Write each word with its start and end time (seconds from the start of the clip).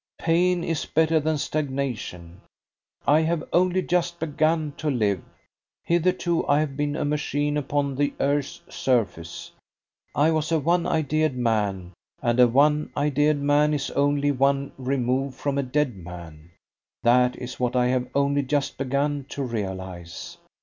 Pain 0.17 0.63
is 0.63 0.87
better 0.87 1.19
than 1.19 1.37
stagnation. 1.37 2.41
I 3.05 3.19
have 3.19 3.43
only 3.53 3.83
just 3.83 4.19
begun 4.19 4.73
to 4.77 4.89
live. 4.89 5.21
Hitherto 5.83 6.43
I 6.47 6.59
have 6.59 6.75
been 6.75 6.95
a 6.95 7.05
machine 7.05 7.55
upon 7.55 7.93
the 7.93 8.11
earth's 8.19 8.61
surface. 8.67 9.51
I 10.15 10.31
was 10.31 10.51
a 10.51 10.57
one 10.57 10.85
ideaed 10.87 11.35
man, 11.37 11.93
and 12.19 12.39
a 12.39 12.47
one 12.47 12.91
ideaed 12.97 13.41
man 13.41 13.75
is 13.75 13.91
only 13.91 14.31
one 14.31 14.71
remove 14.79 15.35
from 15.35 15.59
a 15.59 15.61
dead 15.61 15.95
man. 15.95 16.49
That 17.03 17.35
is 17.35 17.59
what 17.59 17.75
I 17.75 17.89
have 17.89 18.07
only 18.15 18.41
just 18.41 18.79
begun 18.79 19.27
to 19.29 19.43
realise. 19.43 20.39